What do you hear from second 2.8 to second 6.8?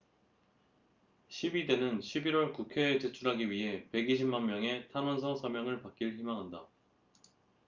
제출하기 위해 120만 명의 탄원서 서명을 받길 희망한다